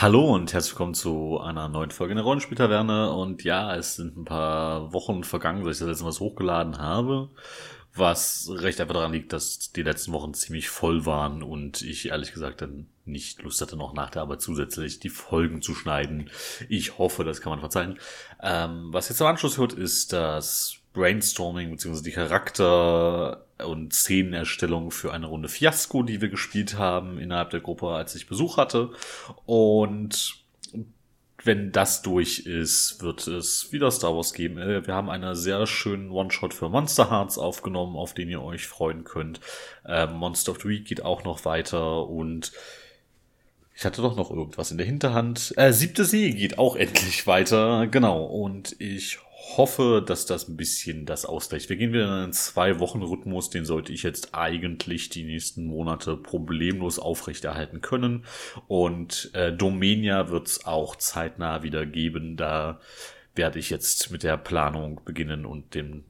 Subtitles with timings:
[0.00, 3.12] Hallo und herzlich willkommen zu einer neuen Folge in der Rollenspieltaverne.
[3.12, 7.28] Und ja, es sind ein paar Wochen vergangen, seit ich das letzte Mal hochgeladen habe.
[7.94, 12.32] Was recht einfach daran liegt, dass die letzten Wochen ziemlich voll waren und ich ehrlich
[12.32, 16.30] gesagt dann nicht Lust hatte, noch nach der Arbeit zusätzlich die Folgen zu schneiden.
[16.70, 17.98] Ich hoffe, das kann man verzeihen.
[18.42, 22.02] Ähm, was jetzt am Anschluss hört, ist das Brainstorming bzw.
[22.02, 27.88] die Charakter- und Szenenerstellung für eine Runde Fiasco, die wir gespielt haben innerhalb der Gruppe,
[27.88, 28.90] als ich Besuch hatte.
[29.46, 30.40] Und
[31.44, 34.58] wenn das durch ist, wird es wieder Star Wars geben.
[34.58, 38.66] Äh, Wir haben einen sehr schönen One-Shot für Monster Hearts aufgenommen, auf den ihr euch
[38.66, 39.40] freuen könnt.
[39.86, 42.52] Ähm, Monster of the Week geht auch noch weiter und
[43.74, 45.54] ich hatte doch noch irgendwas in der Hinterhand.
[45.56, 47.86] Äh, siebte See geht auch endlich weiter.
[47.86, 48.24] Genau.
[48.24, 49.18] Und ich
[49.56, 51.68] hoffe, dass das ein bisschen das ausgleicht.
[51.68, 53.50] Wir gehen wieder in einen Zwei-Wochen-Rhythmus.
[53.50, 58.24] Den sollte ich jetzt eigentlich die nächsten Monate problemlos aufrechterhalten können.
[58.68, 62.36] Und äh, Domenia wird es auch zeitnah wieder geben.
[62.36, 62.80] Da
[63.34, 66.04] werde ich jetzt mit der Planung beginnen und dem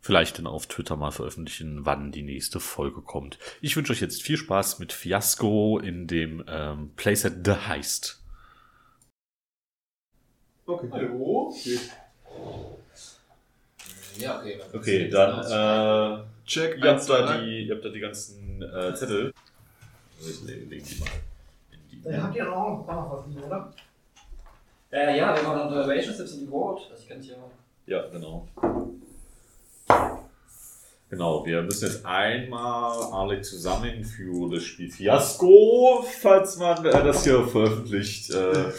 [0.00, 3.38] vielleicht dann auf Twitter mal veröffentlichen, wann die nächste Folge kommt.
[3.60, 8.22] Ich wünsche euch jetzt viel Spaß mit Fiasco in dem ähm, Playset The Heist.
[10.66, 10.88] Okay.
[10.90, 11.54] Hallo?
[14.20, 14.60] Ja, okay.
[14.72, 16.78] Okay, dann äh, Check.
[16.82, 19.32] ihr, habt da die, ihr habt da die ganzen äh, Zettel.
[20.20, 21.08] Ich lege leg die mal
[21.72, 22.02] in die.
[22.02, 23.72] Dann habt ihr auch noch was liegen, oder?
[24.92, 26.88] Äh, ja, wir machen dann Relationships in die Board.
[26.90, 27.36] Das kann ich ja.
[27.86, 28.48] Ja, genau.
[31.08, 37.24] Genau, wir müssen jetzt einmal alle zusammen für das Spiel Fiasco, falls man äh, das
[37.24, 38.70] hier veröffentlicht, äh,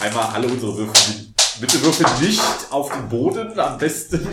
[0.00, 1.29] einmal alle unsere Würfel.
[1.60, 4.26] Bitte würfel nicht auf den Boden, am besten.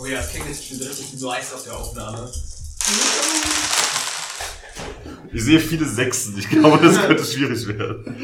[0.00, 2.30] Oh ja, das klingt jetzt schon so richtig wie so Eis auf der Aufnahme.
[5.32, 8.16] Ich sehe viele Sechsen, ich glaube, das könnte schwierig werden.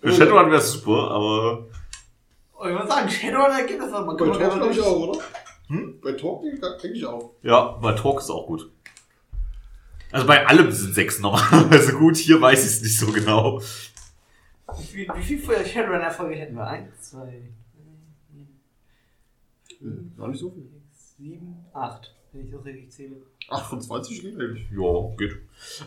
[0.00, 1.66] Für Shadowrun wäre es super, aber
[2.60, 4.16] Oh, ich würde sagen, Shadowrun ergibt das aber.
[4.16, 5.20] Bei Talk glaube ich auch, oder?
[5.68, 6.00] Hm?
[6.02, 6.42] Bei Talk
[6.80, 7.32] krieg ich auch.
[7.42, 8.70] ja, bei Talk ist auch gut.
[10.12, 13.60] Also bei allem sind Sechsen normalerweise gut, hier weiß ich es nicht so genau.
[14.78, 16.66] Wie viel, wie viel für Shadowrun-Erfolge hätten wir?
[16.66, 17.42] Eins, zwei,
[17.74, 18.46] drei,
[20.16, 20.64] Gar nicht so viel.
[20.64, 22.14] sechs, sieben, acht.
[22.32, 23.16] Wenn ich das richtig zähle.
[23.48, 24.66] 28 geht eigentlich.
[24.70, 25.36] Ja, geht.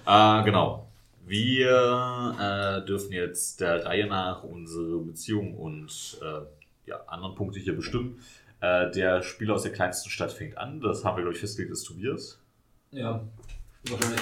[0.05, 0.87] Äh, genau.
[1.25, 2.35] Wir
[2.81, 6.41] äh, dürfen jetzt der Reihe nach unsere Beziehung und äh,
[6.89, 8.19] ja, anderen Punkte hier bestimmen.
[8.59, 10.81] Äh, der Spieler aus der kleinsten Stadt fängt an.
[10.81, 12.39] Das haben wir, glaube ich, festgelegt, ist Tobias.
[12.91, 13.23] Ja.
[13.87, 14.21] Wahrscheinlich.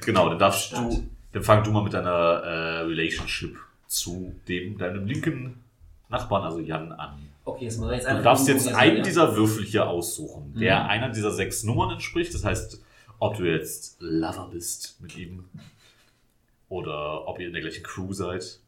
[0.04, 0.92] Genau, dann darfst Stadt.
[0.92, 5.62] du, dann fang du mal mit deiner äh, Relationship zu dem, deinem linken
[6.08, 7.18] Nachbarn, also Jan, an.
[7.44, 10.86] Okay, jetzt wir jetzt Du darfst jetzt einen dieser Würfel hier aussuchen, der Mhm.
[10.90, 12.34] einer dieser sechs Nummern entspricht.
[12.34, 12.80] Das heißt,
[13.18, 15.44] ob du jetzt Lover bist mit ihm
[16.68, 18.58] oder ob ihr in der gleichen Crew seid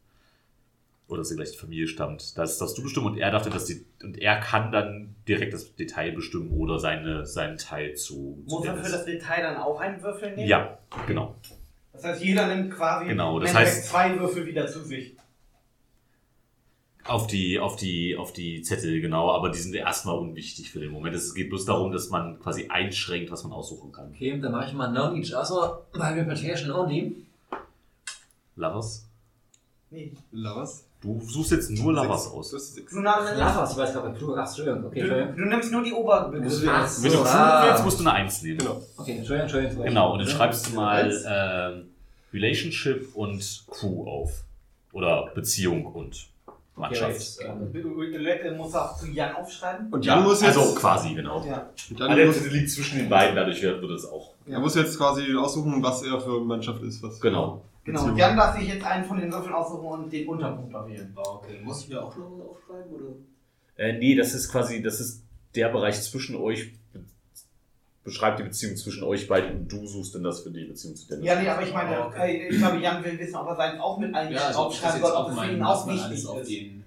[1.07, 2.37] oder aus der gleichen Familie stammt.
[2.37, 3.69] Das darfst du bestimmen und er darf dann das
[4.03, 8.37] und er kann dann direkt das Detail bestimmen oder seine, seinen Teil zu.
[8.45, 8.87] Muss man Dennis.
[8.87, 10.47] für das Detail dann auch einen Würfel nehmen?
[10.47, 10.77] Ja,
[11.07, 11.35] genau.
[12.01, 15.15] Das heißt, jeder nimmt quasi Genau, das heißt- zwei Würfel wieder zu sich.
[17.05, 20.91] Auf die, auf die, auf die Zettel, genau, aber die sind erstmal unwichtig für den
[20.91, 21.15] Moment.
[21.15, 24.11] Es geht bloß darum, dass man quasi einschränkt, was man aussuchen kann.
[24.13, 27.15] Okay, dann mache ich mal Known Each Other bei Reputation Only.
[28.55, 29.07] Lovers?
[29.89, 30.13] Nee.
[30.31, 30.85] Lovers?
[31.01, 32.51] Du suchst jetzt nur Lovers aus.
[32.51, 34.85] Du, Lovers, ich weiß gerade, Plur, ach, Entschuldigung.
[34.85, 35.37] Okay, du, Entschuldigung.
[35.37, 36.65] du nimmst nur die Oberbegriffe.
[36.65, 36.91] du Ach.
[37.01, 37.61] Wenn du Ah.
[37.63, 38.57] cool willst, musst du eine Eins nehmen.
[38.59, 38.81] Genau.
[38.97, 39.85] Okay, Entschuldigung, Entschuldigung.
[39.85, 41.85] Genau, und dann schreibst du mal
[42.33, 44.43] Relationship und Crew auf.
[44.91, 47.11] Oder Beziehung und Okay, Mannschaft.
[47.13, 49.91] jetzt, ähm, Du musst auch zu Jan aufschreiben.
[49.91, 50.57] Und Jan muss jetzt.
[50.57, 51.43] Also quasi, genau.
[51.45, 51.69] Ja.
[51.89, 54.33] Jan, Alle muss, Zettel liegt zwischen den beiden, dadurch wird es auch.
[54.47, 57.03] er muss jetzt quasi aussuchen, was er für Mannschaft ist.
[57.03, 57.61] Was Genau.
[57.83, 58.05] Genau.
[58.05, 61.11] Und Jan darf sich jetzt einen von den Würfeln aussuchen und den Unterpunkt wählen.
[61.15, 62.93] Okay, muss ich mir auch noch was aufschreiben?
[62.93, 63.15] Oder?
[63.75, 65.23] Äh, nee, das ist quasi, das ist
[65.55, 66.71] der Bereich zwischen euch,
[68.03, 70.95] be- beschreibt die Beziehung zwischen euch beiden und du suchst dann das für die Beziehung
[70.95, 71.25] zu Dennis.
[71.25, 72.37] Ja, nee, aber ich meine, okay.
[72.37, 75.01] äh, ich glaube, Jan will wissen, ob er seinen auch mit allen Ja, also aufschreiben
[75.01, 76.49] soll, ob auf es für ihn auch wichtig auf ist.
[76.49, 76.83] den...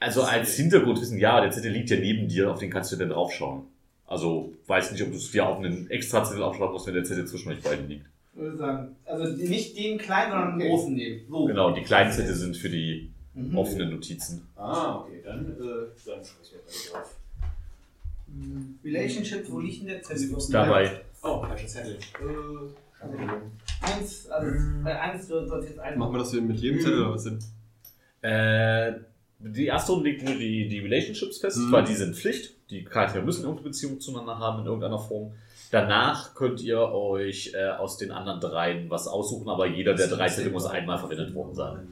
[0.00, 3.08] Also als Hintergrundwissen, ja, der Zettel liegt ja neben dir, auf den kannst du dann
[3.08, 3.62] draufschauen.
[4.06, 7.04] Also weiß nicht, ob du es dir auf einen extra Zettel aufschreiben musst, wenn der
[7.04, 8.06] Zettel zwischen euch beiden liegt.
[8.34, 10.76] Ich würde sagen, also nicht den kleinen, sondern den Okay.
[10.76, 11.20] großen nehmen.
[11.28, 11.44] So.
[11.46, 13.56] Genau, die kleinen Zettel sind für die Mhm.
[13.58, 14.48] offenen Notizen.
[14.56, 17.14] Ah, okay, dann, äh, dann schreibe ich mir gleich auf.
[18.84, 20.36] Relationship, wo liegt denn der Zettel?
[20.50, 21.98] Dabei, Oh, falscher Zettel.
[22.20, 23.06] Äh,
[23.80, 25.98] Eins, also bei eins soll es jetzt ein.
[25.98, 27.38] Machen wir das hier mit jedem Zettel oder was denn?
[28.22, 28.92] äh,
[29.40, 31.70] die erste Runde legt nur die, die Relationships fest, Mhm.
[31.72, 32.54] weil die sind Pflicht.
[32.70, 35.32] Die Charaktere müssen irgendeine Beziehung zueinander haben in irgendeiner Form.
[35.70, 40.28] Danach könnt ihr euch äh, aus den anderen dreien was aussuchen, aber jeder der drei
[40.28, 41.86] Zettel muss einmal verwendet worden sein.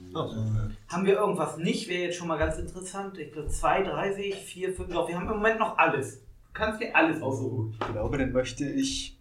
[0.89, 1.89] Haben wir irgendwas nicht?
[1.89, 3.17] Wäre jetzt schon mal ganz interessant.
[3.19, 4.93] Ich glaube, zwei, drei sehe ich, vier, fünf.
[4.93, 6.23] Doch, wir haben im Moment noch alles.
[6.57, 7.75] Du kannst dir alles aussuchen.
[7.79, 9.15] Ich glaube, dann möchte ich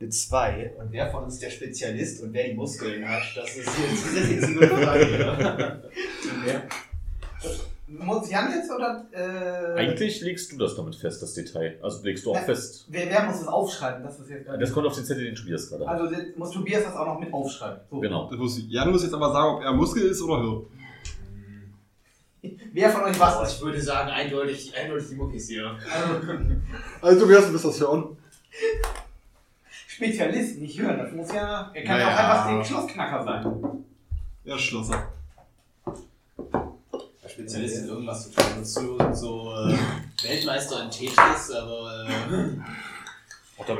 [0.00, 0.72] eine 2.
[0.78, 4.30] Und wer von uns der Spezialist und wer die Muskeln hat, das ist jetzt das
[4.30, 5.82] ist eine Frage.
[6.46, 6.62] ja.
[7.88, 9.04] Muss Jan jetzt oder.
[9.12, 11.76] Äh, Eigentlich legst du das damit fest, das Detail.
[11.82, 12.42] Also legst du auch Ja.
[12.42, 12.86] fest.
[12.88, 14.02] Wer, wer muss das aufschreiben?
[14.02, 15.86] Das ist jetzt Das kommt auf den Zettel, den du spielst gerade.
[15.86, 17.80] Also das muss Tobias das auch noch mit aufschreiben.
[17.90, 18.00] So.
[18.00, 18.30] Genau.
[18.30, 20.62] Das muss, Jan muss jetzt aber sagen, ob er Muskel ist oder Hirn.
[22.72, 23.56] Wer von euch was ist?
[23.56, 25.76] ich würde sagen, eindeutig, eindeutig die Muckis hier.
[27.02, 28.16] Also, wer ist das Hirn?
[29.86, 30.98] Spezialist, nicht hören.
[30.98, 31.70] Das muss ja.
[31.74, 32.14] Er kann ja Naja.
[32.14, 33.84] auch einfach den Schlossknacker sein.
[34.44, 35.08] Ja, Schlosser.
[37.28, 38.64] Spezialist in irgendwas zu tun.
[38.64, 39.76] So, so äh,
[40.22, 42.56] Weltmeister in Tetris, aber äh,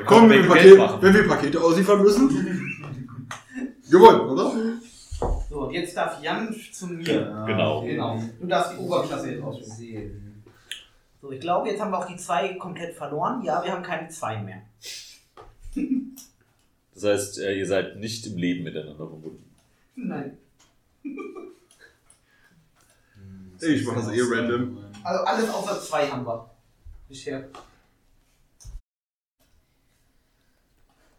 [0.06, 2.28] Komm, wenn wir, Paket, wenn wir Pakete ausliefern müssen.
[3.90, 4.52] Gewonnen, oder?
[5.50, 7.44] So, und jetzt darf Jan zu mir.
[7.44, 7.82] Genau.
[7.82, 8.22] Genau.
[8.40, 10.44] Du darfst die Oberklasse jetzt auswählen.
[11.20, 13.42] So, ich glaube, jetzt haben wir auch die zwei komplett verloren.
[13.42, 14.62] Ja, wir haben keine zwei mehr.
[16.92, 19.50] Das heißt, äh, ihr seid nicht im Leben miteinander verbunden.
[19.96, 20.38] Nein.
[23.62, 24.78] Ich mach das eh random.
[25.02, 26.50] Also alles außer zwei haben wir.
[27.08, 27.46] Bisher.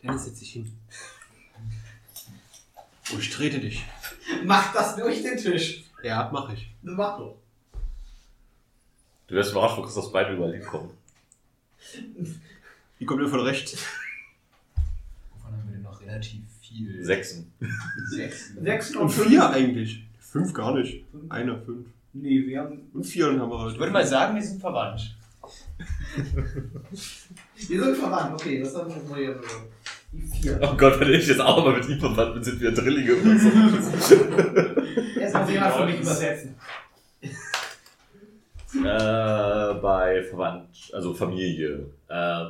[0.02, 0.72] Dennis setzt sich hin.
[3.14, 3.86] Oh, ich trete dich.
[4.46, 5.84] Mach das durch den Tisch.
[6.04, 6.74] Ja, mach ich.
[6.82, 7.38] Das mach doch.
[9.28, 10.90] Du wirst überrascht, wo Christophs Beine überall hinkommen.
[13.00, 13.78] Die kommt mir von rechts.
[15.34, 17.04] Wovon haben wir denn noch relativ viel?
[17.04, 17.52] Sechsen.
[18.10, 18.54] Sechs.
[18.60, 20.04] Sechs Und vier eigentlich.
[20.20, 21.06] Fünf gar nicht.
[21.30, 21.88] Einer, fünf.
[22.14, 22.90] Nee, wir haben.
[22.94, 23.74] Und vier haben wir heute.
[23.74, 25.16] Ich würde mal sagen, wir sind verwandt.
[27.56, 29.42] Wir sind verwandt, okay, das haben wir mal hier.
[30.12, 30.60] Die vier.
[30.62, 33.40] Oh Gott, wenn ich jetzt auch mal mit ihm verwandt bin, sind wir Drillinge oder
[33.40, 33.50] so.
[35.20, 36.56] Jetzt muss jemand für mich übersetzen.
[38.74, 41.88] äh, bei Verwandt, also Familie.
[42.08, 42.46] Äh,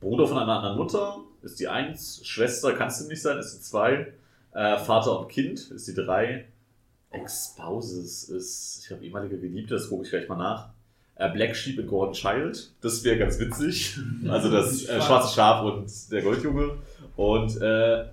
[0.00, 3.62] Bruder von einer anderen Mutter ist die Eins, Schwester kannst du nicht sein, ist die
[3.62, 4.12] Zwei.
[4.52, 6.46] Äh, Vater und Kind ist die Drei.
[7.12, 10.70] Ex-Spouses ist, ich glaube, ehemaliger Geliebter, das gucke ich gleich mal nach.
[11.20, 13.98] Äh, Black Sheep and Golden Child, das wäre ganz witzig.
[14.26, 16.78] Also das äh, schwarze Schaf und der Goldjunge.
[17.14, 18.06] Und äh,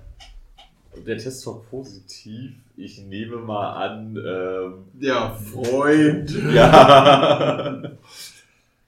[1.06, 2.52] der Test war positiv.
[2.76, 6.30] Ich nehme mal an, ähm, Der Freund.
[6.54, 7.82] ja.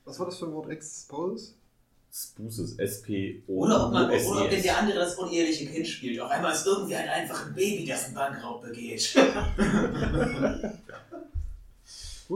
[0.03, 0.69] Was war das für ein Wort?
[0.69, 1.55] Ex-Paulus?
[2.11, 3.53] Spuses, S-P-O.
[3.53, 6.19] oder ob, man, S oder ob E denn der andere das uneheliche Kind spielt.
[6.19, 9.15] Auf einmal ist irgendwie ein einfaches Baby, das einen Bankraub begeht.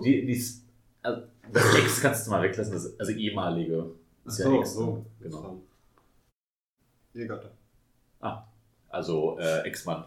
[0.06, 0.45] Die, die,
[1.01, 3.92] also, das Ex kannst du mal weglassen, das, also ehemalige.
[4.25, 4.78] Ist ja Ex.
[5.22, 5.62] Genau.
[7.13, 7.51] Ehegatte.
[8.90, 10.06] Also äh, Ex-Mann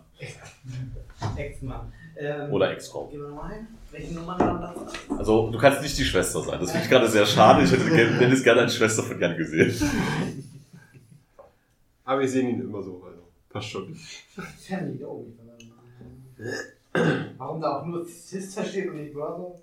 [1.37, 1.93] Ex-Mann.
[2.19, 3.09] Ähm, oder Ex-Frau.
[3.09, 3.67] Gehen wir nochmal hin.
[3.91, 4.75] Welche Nummern waren
[5.09, 5.19] das?
[5.19, 6.59] Also du kannst nicht die Schwester sein.
[6.59, 7.63] Das finde ich gerade sehr schade.
[7.63, 9.75] Ich hätte gerne- Dennis gerne als Schwester von Jan gesehen.
[12.07, 13.21] Aber wir sehen ihn immer so, also.
[13.51, 13.95] Passt schon.
[14.67, 15.27] Family, oh.
[17.37, 19.55] Warum da auch nur Sister steht und nicht Brother?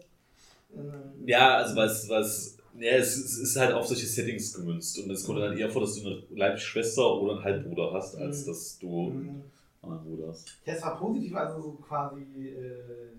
[0.75, 5.09] Ähm, Ja, also was, was, ja, es, es ist halt auf solche Settings gemünzt und
[5.11, 8.47] es kommt dann eher vor, dass du eine Leibschwester oder einen Halbbruder hast, als Mhm.
[8.47, 9.43] dass du einen ähm,
[9.81, 10.47] anderen Bruder hast.
[10.65, 12.21] Test war positiv, also so quasi.
[12.49, 13.11] Äh,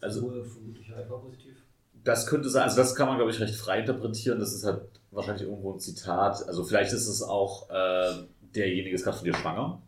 [0.00, 1.56] Also vermutlich einfach positiv.
[2.04, 4.40] Das könnte sein, also das kann man, glaube ich, recht frei interpretieren.
[4.40, 6.44] Das ist halt wahrscheinlich irgendwo ein Zitat.
[6.48, 8.12] Also vielleicht ist es auch, äh,
[8.54, 9.80] derjenige ist gerade von dir schwanger.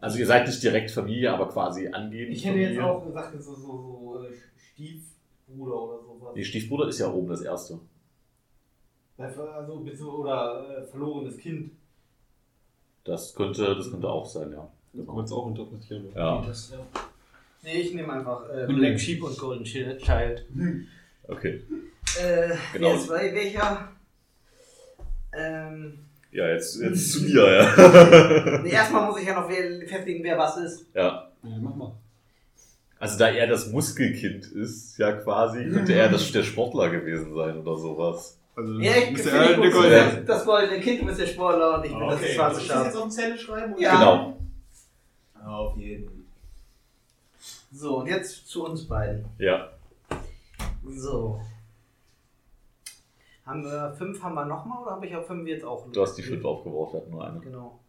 [0.00, 2.86] Also ihr seid nicht direkt Familie, aber quasi angehend ich hätte jetzt Familie.
[2.92, 4.32] auch gesagt, so, so, so äh,
[5.52, 6.32] Stiefbruder oder sowas.
[6.34, 7.78] Nee, Stiefbruder ist ja oben das erste.
[9.18, 9.42] Also,
[10.18, 11.72] oder äh, verlorenes Kind.
[13.04, 14.68] Das könnte, das könnte auch sein, ja.
[14.92, 16.06] Das kann man es auch interpretieren.
[16.14, 16.78] Ja, Das, ja.
[17.62, 18.76] Nee, ich nehme einfach äh, Mhm.
[18.76, 20.46] Black Sheep und Golden Child.
[21.28, 21.62] okay.
[22.20, 22.88] Äh, Genau.
[22.88, 23.88] wer ist bei welcher?
[25.34, 25.98] Ähm,
[26.30, 28.58] Ja, jetzt, jetzt zu mir, ja.
[28.62, 30.86] nee, erstmal muss ich ja noch wer- festlegen, wer was ist.
[30.94, 31.28] ja.
[31.42, 31.92] Ja, mach mal.
[33.02, 37.58] Also da er das Muskelkind ist, ja quasi, könnte er das, der Sportler gewesen sein
[37.58, 38.38] oder sowas.
[38.54, 41.78] Also, Ja, ich ist bin er eine das, das goldene Kind, du bist der Sportler
[41.78, 43.02] und ich bin das schwarze ich das jetzt Schaf.
[43.02, 43.72] auf Zettel schreiben?
[43.72, 43.82] oder?
[43.82, 43.94] Ja.
[43.98, 44.36] Genau.
[45.44, 46.28] Auf jeden.
[47.72, 49.24] So, und jetzt zu uns beiden.
[49.38, 49.72] Ja.
[50.88, 51.40] So.
[53.44, 55.90] Haben wir fünf haben wir nochmal oder habe ich auf fünf jetzt auch?
[55.90, 57.40] Du hast die fünf aufgebraucht, wir hatten nur eine.
[57.40, 57.80] Genau.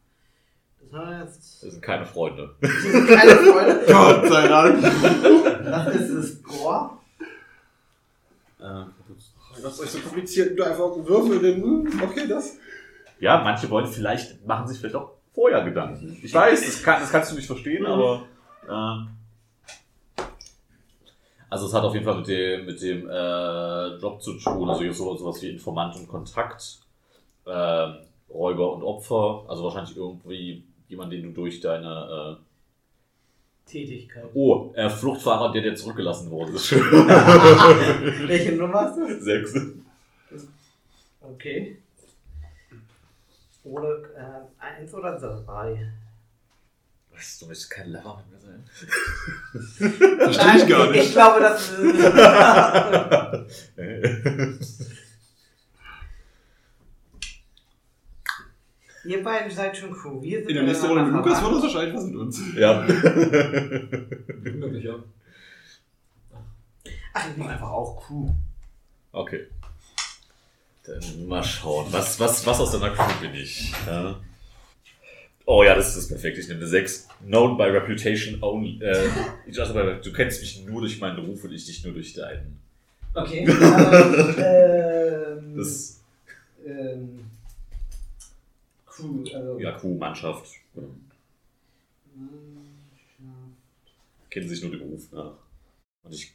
[0.92, 1.63] Das jetzt.
[1.63, 2.56] Das sind keine Freunde.
[2.62, 3.84] Das sind keine Freunde.
[3.88, 4.82] Gott sei Dank.
[4.82, 6.92] Das ist das Score.
[8.60, 8.86] Äh,
[9.62, 10.58] Das ist euch so kompliziert.
[10.58, 12.58] Du einfach würfeln, denn, hm, okay, das.
[13.20, 16.18] ja, manche wollen vielleicht, machen sich vielleicht auch vorher Gedanken.
[16.22, 18.24] Ich weiß, das, kann, das kannst du nicht verstehen, aber.
[18.68, 19.08] Äh,
[21.50, 24.82] also es hat auf jeden Fall mit dem, mit dem äh, Job zu tun, also
[24.82, 26.80] hier so, sowas wie Informant und Kontakt,
[27.46, 27.98] ähm,
[28.28, 32.38] Räuber und Opfer, also wahrscheinlich irgendwie jemand, den du durch deine
[33.66, 34.24] Tätigkeit.
[34.25, 36.52] äh, Oh, äh, Fluchtfahrer, der dir zurückgelassen wurde.
[36.54, 36.82] ist schön.
[38.28, 39.22] Welche Nummer hast du?
[39.22, 39.54] Sechs.
[41.22, 41.78] Okay.
[43.63, 44.42] Oder äh,
[44.82, 45.92] eins oder drei.
[47.16, 48.63] Was, du möchtest kein Lover mit mir sein?
[50.34, 51.12] Verstehe ich gar Ich nicht.
[51.13, 51.72] glaube, das
[59.05, 60.22] Ihr beiden seid schon cool.
[60.22, 62.41] Wir sind In der nächsten Runde mit Lukas wird das wahrscheinlich was mit uns.
[62.55, 62.88] ja.
[64.81, 64.95] Ja.
[67.13, 68.29] Ach, ich nehme einfach auch Crew.
[69.12, 69.48] Okay.
[70.86, 71.88] Dann mal schauen.
[71.91, 73.72] Was, was, was aus deiner Crew bin ich?
[73.86, 74.19] Ja.
[75.45, 76.38] Oh ja, das ist perfekt.
[76.38, 77.10] Ich nehme eine 6.
[77.25, 78.81] Known by reputation only.
[78.81, 79.07] Äh,
[79.45, 82.60] ich dachte, du kennst mich nur durch meinen Ruf und ich dich nur durch deinen.
[83.13, 83.45] Okay.
[84.38, 86.01] ähm, Das,
[86.65, 87.25] ähm,
[88.96, 89.60] Crew, also.
[89.60, 90.48] ja, Crew, Mannschaft.
[90.76, 90.84] Ja.
[94.30, 95.34] Kennen sich nur den Ruf nach.
[96.04, 96.34] Und ich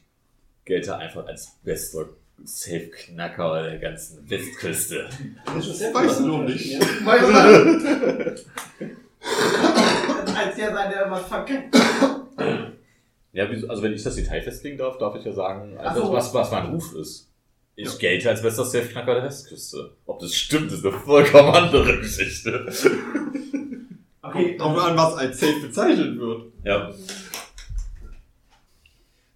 [0.65, 2.09] gelte einfach als bester
[2.43, 5.09] Safe-Knacker der ganzen Westküste.
[5.45, 6.81] Weißt du noch nicht.
[10.35, 11.75] Als der sein, der was verkackt.
[13.31, 16.13] Ja, also wenn ich das Detail festlegen darf, darf ich ja sagen, also so.
[16.13, 17.28] was, was mein Ruf ist.
[17.81, 19.91] Ich gelte als bester Safe-Knacker der Westküste.
[20.05, 22.71] Ob das stimmt, ist eine vollkommen andere Geschichte.
[24.21, 24.57] Okay.
[24.57, 26.51] Kommt drauf an, was als safe bezeichnet wird.
[26.63, 26.91] Ja,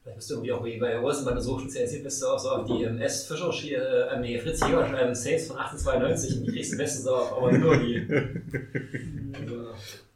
[0.04, 2.38] Vielleicht bist du irgendwie auch wie bei Rosen, bei der Suche spezialisiert bist du auch
[2.38, 3.26] so auf die ähm, S.
[3.26, 3.50] Fischer,
[4.12, 7.78] äh, nee, Fritz Jäger, ähm, Saves von 1892 und die kriegst du auf, aber nur
[7.78, 8.06] die.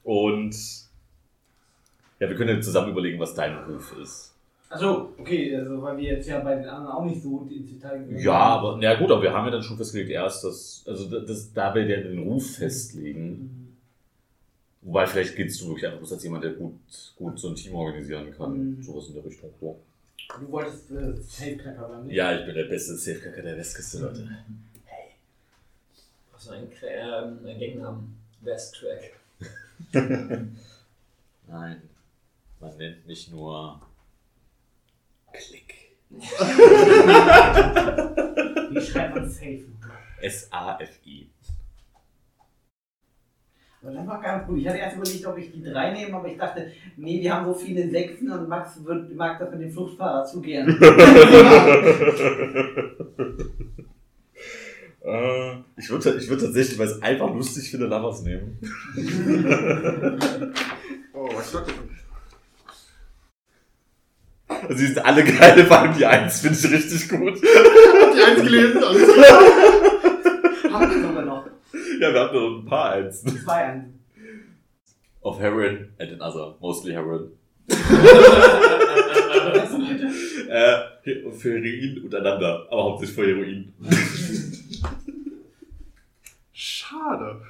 [0.03, 0.55] Und
[2.19, 4.33] ja, wir können ja zusammen überlegen, was dein Ruf ist.
[4.69, 7.99] Achso, okay, also weil wir jetzt ja bei den anderen auch nicht so ins Detail
[7.99, 11.09] gegangen Ja, aber na gut, aber wir haben ja dann schon festgelegt, erst das, also
[11.09, 13.77] das, das da wir ja den Ruf festlegen.
[14.81, 16.79] Wobei vielleicht gehtst du wirklich einfach bloß als jemand, der gut,
[17.15, 18.77] gut so ein Team organisieren kann.
[18.77, 18.83] Mhm.
[18.83, 19.49] Sowas in der Richtung.
[19.59, 19.79] So.
[20.39, 22.15] Du wolltest äh, Safe-Knacker werden, nicht?
[22.15, 24.29] Ja, ich bin der beste Safecacker der Westküste, Leute.
[26.33, 28.17] hast du einen, ähm, einen Gangnamen?
[28.41, 29.13] Best Track.
[31.47, 31.81] Nein,
[32.59, 33.81] man nennt mich nur
[35.33, 35.73] Klick.
[38.69, 39.65] Wie schreibt man Safe?
[40.21, 41.29] S-A-F-I.
[43.81, 44.59] Aber das war ganz gut.
[44.59, 47.45] Ich hatte erst überlegt, ob ich die drei nehme, aber ich dachte, nee, wir haben
[47.45, 50.67] so viele Sechsen und Max wird, mag das mit dem Fluchtfahrer zu gern.
[55.07, 58.59] Äh, ich würde ich würd tatsächlich, weil ich es einfach lustig finde, Lavas nehmen.
[61.13, 61.73] Oh, was sagt
[64.69, 67.41] Also die sind alle geil, vor allem die Eins finde ich richtig gut.
[67.41, 69.41] Die eins gelesen, alles klar.
[70.73, 71.45] haben wir sogar noch.
[71.99, 73.39] Ja, wir haben noch ein paar Einsen.
[73.43, 73.93] Zwei an.
[75.21, 77.31] Of Heroin and another, mostly Heroin.
[80.49, 80.77] äh,
[81.31, 83.73] für Heroin untereinander, aber hauptsächlich für Heroin.
[86.53, 87.41] Schade.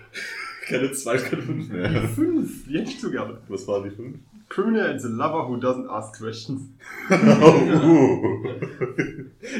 [0.67, 2.09] Keine zwei, keine fünf Die mehr.
[2.09, 3.37] fünf, die hätte ich zu gerne.
[3.47, 4.17] Was waren die fünf?
[4.49, 6.69] Criminal and the lover who doesn't ask questions.
[7.09, 7.15] Oh.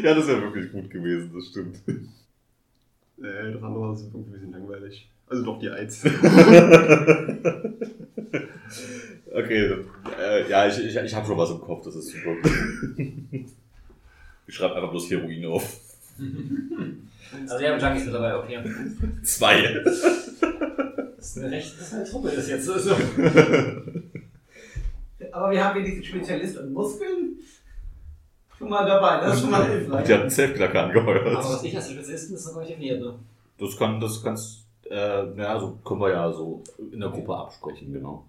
[0.04, 1.82] ja, das wäre wirklich gut gewesen, das stimmt.
[1.88, 5.10] Äh, das andere ist irgendwie ein bisschen langweilig.
[5.28, 6.04] Also doch die eins.
[9.38, 9.86] Okay,
[10.20, 12.32] äh, ja, ich, ich, ich habe schon was im Kopf, das ist super.
[14.48, 15.80] Ich schreibe einfach bloß Heroin auf.
[17.42, 18.64] Also, wir haben Junkies mit dabei, okay.
[19.22, 19.84] Zwei.
[19.84, 22.96] Das ist eine recht, das ist eine Truppe, das jetzt so.
[25.34, 27.38] Aber wir haben wenigstens Spezialist und Muskeln.
[28.58, 30.12] Schon mal dabei, das ist schon mal Die hilfreich.
[30.12, 31.36] hat einen Selfknacker Aber angeheuert.
[31.38, 33.14] was ich als Spezialisten ist noch nicht definiert, ne?
[33.60, 37.94] Das kann, das kannst, äh, naja, so können wir ja so in der Gruppe absprechen,
[37.94, 38.26] genau.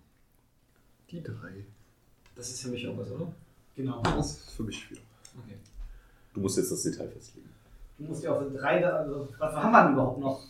[1.11, 1.65] Die drei.
[2.37, 3.27] Das ist für mich irgendwas, oder?
[3.75, 4.03] Genau.
[4.03, 5.01] Das ist für mich wieder.
[5.45, 5.57] Okay.
[6.35, 7.49] Du musst jetzt das Detail festlegen.
[7.99, 10.41] Du musst ja auch so drei, da- also, was haben wir denn überhaupt noch?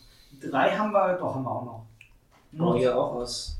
[0.41, 1.85] Drei haben wir, doch haben wir auch noch.
[2.59, 3.57] Oh, hier auch aus,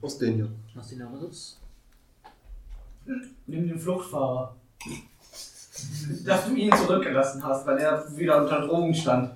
[0.00, 0.48] Aus denen hier.
[0.78, 1.58] Aus den Namerus.
[3.46, 4.54] Nimm den Fluchtfahrer.
[6.24, 9.34] Dass du ihn zurückgelassen hast, weil er wieder unter Drogen stand.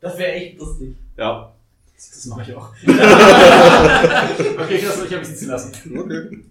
[0.00, 0.96] Das wäre echt lustig.
[1.16, 1.52] Ja.
[1.94, 2.70] Das mache ich auch.
[2.82, 5.98] okay, ich lasse euch ein bisschen zu lassen.
[5.98, 6.44] Okay.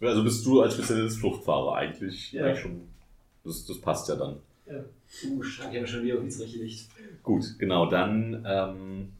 [0.00, 2.44] Also bist du als Spezialist Fluchtfahrer eigentlich, Ja.
[2.44, 2.88] eigentlich schon.
[3.44, 4.36] Das, das passt ja dann.
[4.70, 6.88] Uh, Scheiße, ich habe schon wieder Hitzrecht.
[7.22, 9.12] Gut, genau, dann ähm,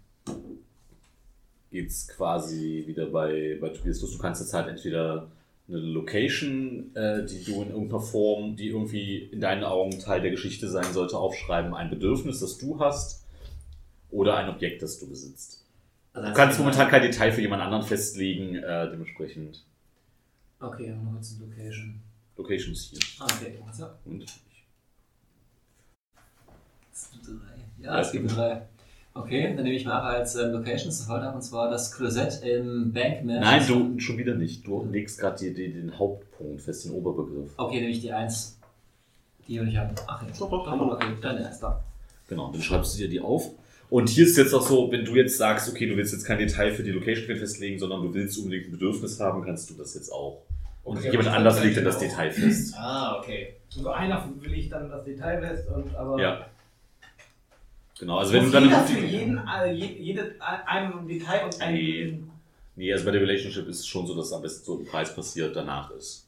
[1.71, 4.12] geht's quasi wieder bei, bei Tobias los.
[4.12, 5.28] Du kannst jetzt halt entweder
[5.69, 10.30] eine Location, äh, die du in irgendeiner Form, die irgendwie in deinen Augen Teil der
[10.30, 13.25] Geschichte sein sollte, aufschreiben, ein Bedürfnis, das du hast,
[14.11, 15.64] oder ein Objekt, das du besitzt.
[16.12, 19.64] Also Du kannst momentan kein Detail für jemand anderen festlegen, äh, dementsprechend
[20.59, 22.00] Okay, und noch kurz eine Location.
[22.37, 22.99] Location ist hier.
[23.19, 23.59] Ah, okay.
[23.66, 23.99] Was ab?
[24.04, 24.50] Und Es
[27.25, 27.85] drei.
[27.85, 28.62] Ja, es gibt drei.
[29.12, 32.92] Okay, dann nehme ich mal als ähm, Location sofort ab, und zwar das Klosett im
[32.92, 33.40] Bankman.
[33.40, 34.66] Nein, du schon wieder nicht.
[34.66, 37.50] Du legst gerade die, die, den Hauptpunkt fest, den Oberbegriff.
[37.57, 38.59] Okay, nehme ich die 1.
[39.49, 39.95] Die will ich haben.
[40.07, 40.28] Ach ja.
[40.38, 40.92] Doch, doch, wir.
[40.92, 41.83] Okay, dann ist da.
[42.28, 43.50] Genau, dann schreibst du dir die auf.
[43.90, 46.38] Und hier ist jetzt auch so, wenn du jetzt sagst, okay, du willst jetzt kein
[46.38, 49.95] Detail für die Location festlegen, sondern du willst unbedingt ein Bedürfnis haben, kannst du das
[49.95, 50.42] jetzt auch.
[50.85, 51.97] Und Okay, jemand anders legt dann genau.
[51.97, 52.75] das Detail fest.
[52.76, 53.54] Ah, okay.
[53.76, 56.21] Also einer will ich dann das Detail fest und aber.
[56.23, 56.47] Ja.
[58.00, 58.64] Genau, also wenn du dann.
[58.64, 59.40] jeder für jeden,
[59.75, 61.75] je, jede, einem Detail und ein.
[61.75, 62.19] Nee.
[62.76, 64.87] Nee, also bei der Relationship ist es schon so, dass es am besten so im
[64.87, 66.26] Preis passiert danach ist.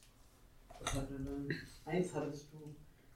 [1.85, 2.57] Eins hattest du.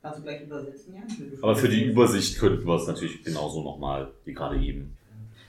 [0.02, 1.06] Kannst du gleich übersetzen, Jan?
[1.42, 4.98] Aber für die Übersicht könnten wir es natürlich genauso nochmal, wie gerade eben.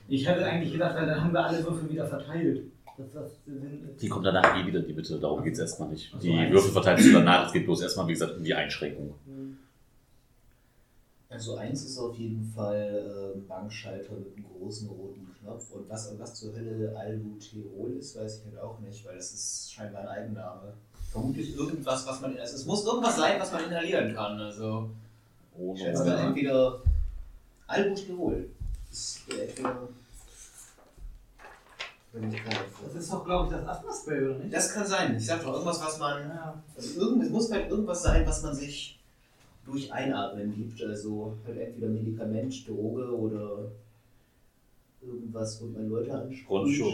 [0.07, 2.63] Ich hatte eigentlich gedacht, weil dann haben wir alle Würfel wieder verteilt.
[2.99, 3.31] Das
[4.03, 5.19] Die kommt danach eh wieder, die Bitte.
[5.19, 6.13] Darum geht es erstmal nicht.
[6.13, 6.51] Also Die.
[6.51, 7.47] Würfel verteilst du danach.
[7.47, 9.15] Es geht bloß erstmal, wie gesagt, um die Einschränkung.
[11.31, 15.71] Also eins ist auf jeden Fall ähm, Bankschalter mit einem großen roten Knopf.
[15.73, 19.73] Und was, was zur Hölle Albuterol ist, weiß ich halt auch nicht, weil das ist
[19.73, 20.73] scheinbar ein Eigenname.
[21.13, 22.39] Vermutlich irgendwas, was man.
[22.39, 24.41] Also es muss irgendwas sein, was man inhalieren kann.
[24.41, 24.89] Also.
[25.59, 26.81] Oh, Ich schätze mal entweder
[27.67, 28.49] Albuterol.
[29.29, 29.89] Entweder.
[32.85, 34.55] Das ist doch, glaube ich, das Asthma-Spray, oder nicht?
[34.55, 35.17] Das kann sein.
[35.17, 36.29] Ich sag doch irgendwas, was man.
[36.29, 36.63] Ja.
[36.75, 38.98] Also irgend, es muss halt irgendwas sein, was man sich
[39.71, 40.83] durch Einatmen gibt.
[40.83, 43.71] Also halt entweder Medikament, Droge oder
[45.01, 46.47] irgendwas, womit man Leute anspricht.
[46.47, 46.93] Bronchio,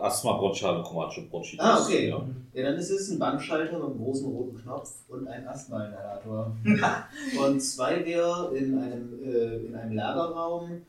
[0.00, 1.60] Asthma, Bronchial und chromatische Bronchitis.
[1.60, 2.08] Ah, okay.
[2.08, 2.24] Ja.
[2.54, 6.56] Ja, dann ist es ein Bandschalter mit einem großen roten Knopf und ein Asthma-Inhalator.
[7.46, 10.82] und zwei wäre in einem, äh, in einem Lagerraum,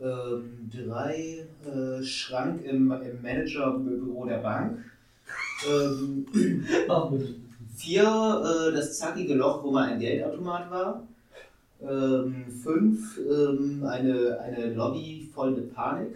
[0.00, 4.84] ähm, drei äh, Schrank im, im Managerbüro der Bank,
[5.68, 6.26] ähm,
[6.88, 7.45] Ach, bitte.
[7.76, 11.02] Vier äh, das zackige Loch, wo mal ein Geldautomat war,
[11.82, 16.14] ähm, fünf ähm, eine, eine Lobby voll mit Panik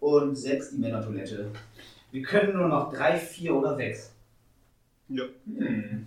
[0.00, 1.50] und sechs die Männertoilette.
[2.10, 4.12] Wir können nur noch drei, vier oder sechs.
[5.08, 6.06] Hm.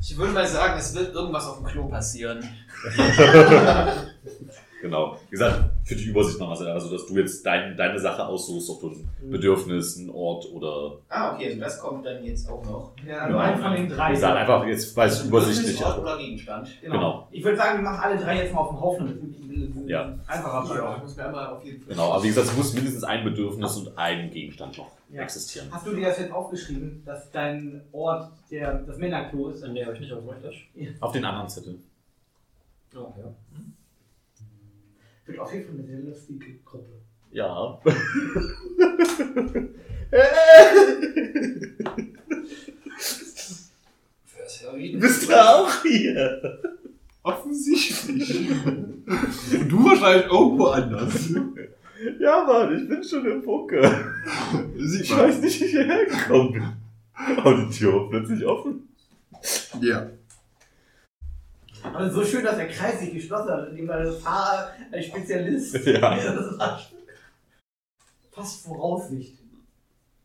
[0.00, 2.42] Ich würde mal sagen, es wird irgendwas auf dem Klo passieren.
[4.80, 5.18] Genau.
[5.28, 6.60] Wie gesagt, für die Übersicht noch was.
[6.62, 10.98] Also, dass du jetzt dein, deine Sache aussuchst, ob du ein Bedürfnis, ein Ort oder.
[11.08, 12.92] Ah, okay, also das kommt dann jetzt auch noch.
[13.04, 14.10] Ja, nur einen von den drei.
[14.10, 16.02] Wie gesagt, einfach jetzt, weil es übersichtlich Ort ist.
[16.02, 16.68] oder Gegenstand.
[16.80, 16.92] Genau.
[16.94, 17.28] Genau.
[17.32, 19.84] Ich würde sagen, wir machen alle drei jetzt mal auf den Haufen.
[19.88, 20.14] Ja.
[20.28, 21.88] Einfacher Ja, muss mir einmal auf jeden Fall.
[21.94, 25.22] Genau, aber wie gesagt, es muss mindestens ein Bedürfnis und ein Gegenstand noch Ja.
[25.22, 25.66] existieren.
[25.72, 29.66] Hast du dir das jetzt aufgeschrieben, dass dein Ort der, das Männerklo ist?
[29.66, 31.80] Nee, habe ich nicht auf dem Auf den anderen Zettel.
[32.94, 33.34] Oh, ja.
[35.30, 36.92] Wird auf jeden Fall eine sehr lustige Gruppe.
[37.32, 37.78] Ja.
[44.60, 44.98] Heroin.
[44.98, 46.60] Bist du auch hier?
[47.22, 48.50] Offensichtlich.
[48.50, 51.30] Und du wahrscheinlich irgendwo anders.
[52.18, 54.04] Ja, Mann, ich bin schon im Bunker.
[54.76, 55.20] Sieht Ich man.
[55.20, 56.62] weiß nicht, wie ich hierher gekommen bin.
[57.44, 58.88] Oh, die Tür war plötzlich offen.
[59.82, 60.08] Ja.
[61.82, 65.74] Aber so schön, dass der Kreis sich geschlossen hat, indem er das Haar als Spezialist.
[65.86, 66.16] Ja.
[66.16, 66.80] Das war
[68.32, 69.34] fast Voraussicht.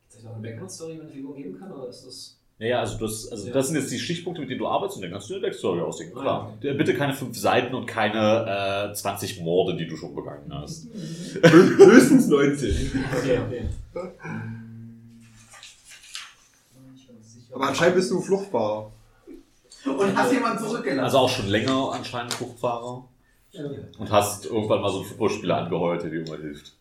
[0.10, 2.32] Soll ich noch eine Background-Story mit einer Figur geben kann, oder ist das.
[2.58, 3.54] Naja, also, das, also Ja.
[3.54, 5.82] das sind jetzt die Stichpunkte, mit denen du arbeitest und dann kannst du eine Backstory
[5.82, 6.18] ausdenken.
[6.18, 6.54] Klar.
[6.62, 10.88] Bitte keine fünf Seiten und keine äh, 20 Morde, die du schon begangen hast.
[11.42, 13.04] Hö- Höchstens 19.
[13.20, 13.66] Okay, okay.
[17.54, 18.92] Aber anscheinend bist du ein Fluchtfahrer.
[19.86, 21.04] Und hast jemanden zurückgelassen.
[21.04, 23.06] Also auch schon länger anscheinend Fruchtfahrer.
[23.98, 26.74] Und hast irgendwann mal so einen Footballspieler angeheuert, der dir immer hilft.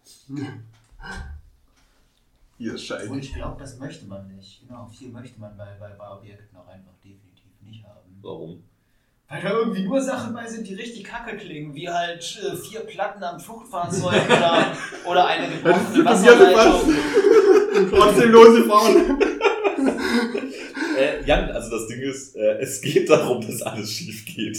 [2.58, 3.18] Hier ist Und Schein.
[3.18, 4.62] ich glaube, das möchte man nicht.
[4.66, 8.18] Genau, viel möchte man bei, bei, bei Objekten auch einfach definitiv nicht haben.
[8.22, 8.62] Warum?
[9.28, 12.80] Weil da irgendwie nur Sachen bei sind, die richtig kacke klingen, wie halt äh, vier
[12.80, 14.66] Platten am Fluchtfahrzeug oder,
[15.06, 16.94] oder eine gebrochene ja Wasserleitung.
[17.90, 19.33] Trotzdem losgefahren.
[20.98, 24.58] Äh, Jan, also das Ding ist, äh, es geht darum, dass alles schief geht.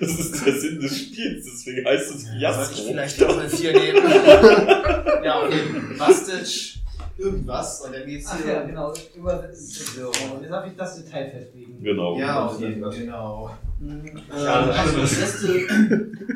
[0.00, 2.82] Das ist der Sinn des Spiels, deswegen heißt es Sollte ich Fiasko.
[2.88, 4.02] vielleicht auch eine 4 nehmen?
[5.24, 5.60] ja, okay.
[5.98, 6.78] Bastage,
[7.16, 7.80] irgendwas.
[7.82, 8.52] Und dann geht's Ach hier.
[8.52, 8.92] ja, genau.
[9.16, 9.86] Übersetzen.
[9.96, 10.08] So.
[10.34, 11.82] Und jetzt darf ich das Detail festlegen.
[11.82, 12.18] Genau.
[12.18, 13.50] Ja, auf jeden Fall, genau.
[14.30, 15.48] Also, also das erste,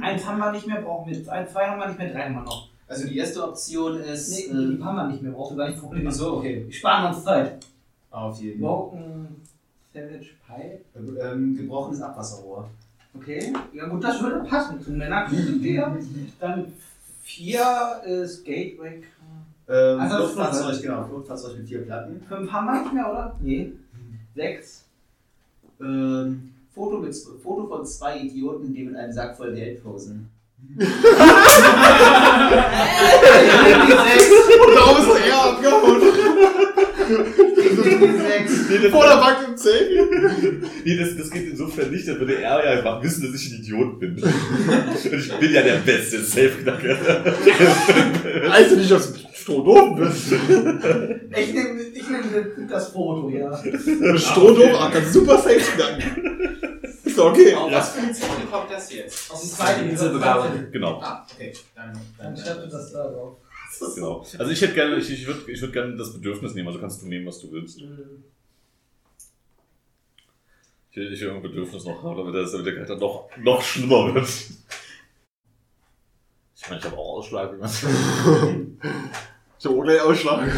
[0.01, 1.33] Eins haben wir nicht mehr, brauchen wir.
[1.33, 2.69] Eins, zwei haben wir nicht mehr, drei haben wir noch.
[2.87, 5.71] also die erste Option ist Nee, äh, die haben wir nicht mehr, brauchen wir gar
[5.71, 6.11] nicht vornehmen.
[6.11, 7.59] so okay Wir sparen uns Zeit.
[8.13, 9.27] Auf jeden Fall Broken
[9.93, 10.81] Savage Pipe.
[11.21, 12.69] ähm, gebrochenes Abwasserrohr.
[13.15, 13.53] Okay.
[13.73, 15.29] Ja gut, das würde passen zu Männer.
[16.41, 16.73] Dann
[17.23, 19.03] vier ist Gateway.
[19.69, 22.23] Ähm, Also Luftfahrzeug, genau, Luftfahrzeug mit vier Platten.
[22.29, 23.37] Fünf haben wir nicht mehr, oder?
[23.41, 23.73] Nee.
[24.35, 24.85] Sechs.
[25.81, 30.31] Ähm, Foto, mit, Foto von zwei Idioten, die mit einem Sack voll Geld posen.
[30.79, 30.87] Und
[34.75, 36.01] darum ist er abgehauen.
[38.81, 39.91] Der Bank im Zelt.
[40.85, 43.59] Nee, das, das geht insofern nicht, dann würde er ja einfach wissen, dass ich ein
[43.61, 44.15] Idiot bin.
[44.23, 47.25] Und ich bin ja der beste Safe-Knacker.
[48.49, 50.33] Weißt du nicht, dass du Strohdoof bist?
[50.33, 53.63] Ich nehme ich nehm das Foto, ja.
[54.17, 56.59] Strohdoof, ah, kannst super safe knacken.
[57.05, 57.55] Ist doch okay.
[57.55, 59.31] Auf was für eine Zettel kommt das jetzt?
[59.31, 60.67] Auf die zweite Inselbewerbung.
[60.73, 61.53] Genau, Ah, okay.
[61.75, 63.37] Dann, Dann dann, das da drauf.
[63.95, 64.25] genau.
[64.39, 67.03] Also ich hätte gerne, ich, ich würde ich würd gerne das Bedürfnis nehmen, also kannst
[67.03, 67.81] du nehmen, was du willst.
[70.93, 73.63] Ich will, ich will ein Bedürfnis noch haben, damit, das, damit der Charakter noch, noch
[73.63, 74.29] schlimmer wird.
[76.55, 77.55] Ich meine, ich habe auch Ausschlag.
[79.59, 80.51] Ich hab auch gleich Ausschlag.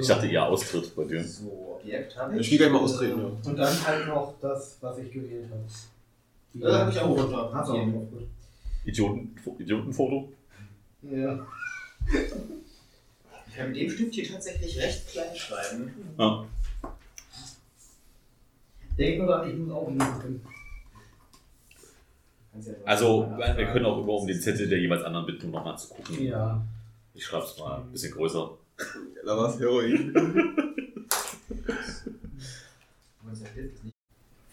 [0.00, 1.22] Ich dachte eher Austritt bei dir.
[1.22, 2.40] so, Objekt habe ich.
[2.40, 3.50] Ich will gleich mal austreten, ja.
[3.50, 5.62] Und dann halt noch das, was ich gewählt habe.
[6.54, 7.50] Die- Äh, hab ich auch runter.
[7.52, 8.26] Hast du auch gut.
[8.86, 10.32] Idioten, Idiotenfoto?
[11.02, 11.46] Ja.
[13.48, 15.92] Ich kann mit dem Stift hier tatsächlich recht klein schreiben.
[16.18, 16.46] Ja.
[18.96, 20.20] Denk nur daran, ich muss auch ja
[22.84, 25.88] Also, wir können auch über um den Zettel der jeweils anderen bitten, um nochmal zu
[25.88, 26.22] gucken.
[26.22, 26.64] Ja.
[27.14, 28.50] Ich schreibe es mal ein bisschen größer.
[29.24, 30.14] Da war's Heroin.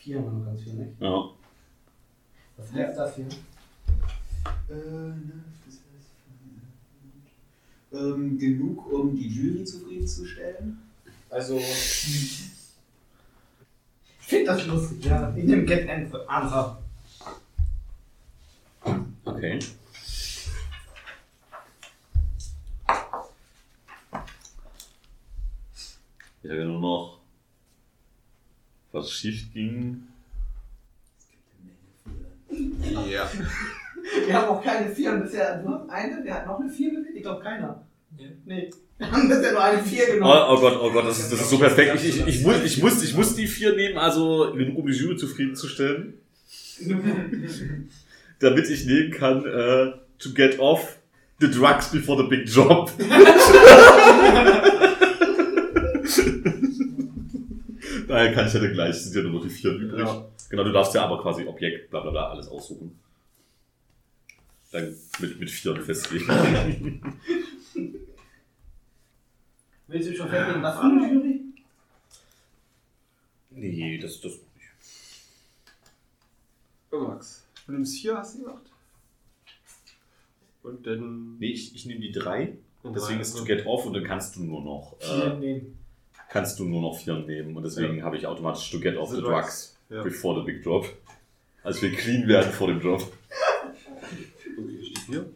[0.02, 0.92] Vier haben wir noch ganz viel, ne?
[1.00, 1.30] Ja.
[2.58, 3.26] Was heißt das hier?
[3.26, 6.12] Äh, ne, das heißt,
[7.94, 10.80] ähm, genug, um die Jury zufriedenzustellen.
[11.30, 11.60] Also,
[14.32, 15.34] finde das lustig, ja.
[15.36, 16.82] Ich nehme Get Answer.
[19.26, 19.60] Okay.
[26.44, 27.20] Ich habe ja nur noch,
[28.94, 30.04] was schief ging.
[33.10, 33.30] Ja.
[34.26, 35.62] Wir haben auch keine Vier bisher.
[35.62, 36.92] Du hast eine, der hat noch eine Vier?
[37.14, 37.86] Ich glaube keiner.
[38.18, 38.28] Ja.
[38.46, 38.72] Nee.
[39.02, 40.44] Wir haben bisher nur eine Vier Oh, genommen.
[40.50, 41.96] oh Gott, oh Gott, das ist, das ist so perfekt.
[41.96, 44.94] Ich, ich, ich, muss, ich, muss, ich muss die vier nehmen, also genug, um die
[44.94, 46.14] Jury zufriedenzustellen.
[48.40, 50.98] Damit ich nehmen kann, äh, to get off
[51.40, 52.92] the drugs before the big job.
[58.08, 60.00] Daher kann ich ja dann gleich, sind ja nur noch die vier übrig.
[60.06, 60.26] Ja.
[60.50, 63.00] Genau, du darfst ja aber quasi Objekt, bla bla bla, alles aussuchen.
[64.72, 67.02] Dann mit, mit vier festlegen.
[69.92, 71.42] Willst du schon festlegen, was für eine Jury?
[73.52, 74.46] nee, das, das nicht.
[76.92, 77.46] Oh, Max.
[77.66, 78.64] Du nimmst vier, hast du gemacht?
[80.64, 81.38] Und dann.
[81.40, 82.54] Nee, ich, ich nehme die drei.
[82.84, 85.78] Und Deswegen ist to get off und dann kannst du nur noch Vier äh, nehmen.
[86.30, 89.18] kannst du nur noch vier nehmen und deswegen habe ich automatisch to get off the,
[89.18, 90.02] The drugs, drugs, ja.
[90.02, 90.88] before the big job.
[91.64, 93.02] Also wir clean werden vor dem Job.
[94.58, 95.30] Okay, ich die vier.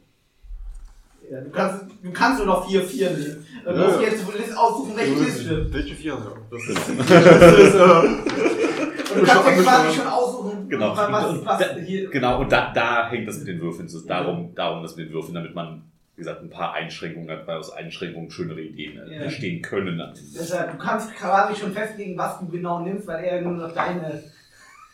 [1.31, 3.45] Ja, du, kannst, du kannst nur noch vier Vier nehmen.
[3.63, 4.07] Du Ja, musst ja.
[4.07, 5.73] jetzt Liste aussuchen, welche Liste.
[5.73, 6.13] Welche vier?
[6.13, 6.31] Ja.
[6.51, 7.03] Das ist, Genau.
[7.39, 10.95] das ist, äh, Und du kannst ja quasi schon aussuchen, Genau.
[10.95, 12.09] was, Und was da- hier.
[12.09, 13.87] Genau, und da, da hängt das mit den Würfeln.
[13.87, 15.83] So, darum, darum das mit den Würfeln, damit man,
[16.15, 19.21] wie gesagt, ein paar Einschränkungen hat, weil aus Einschränkungen schönere Ideen äh, Ja.
[19.23, 20.01] entstehen können.
[20.37, 24.23] Deshalb, du kannst quasi schon festlegen, was du genau nimmst, weil er nur noch deine.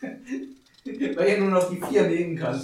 [0.00, 2.60] weil er nur noch die vier nehmen kann.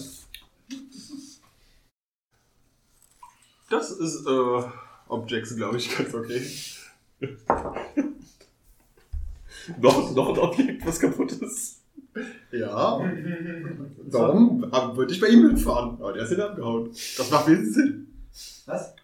[3.70, 4.62] Das ist, äh,
[5.08, 6.42] Objects, glaube ich, ganz okay.
[9.80, 11.82] Noch, noch ein Objekt, was kaputt ist.
[12.50, 13.00] Ja.
[14.10, 14.62] Warum
[14.96, 15.96] wollte ich bei ihm hinfahren?
[16.00, 16.90] Aber der ist wieder abgehauen.
[17.16, 18.06] Das macht wenig Sinn.
[18.66, 18.94] Was?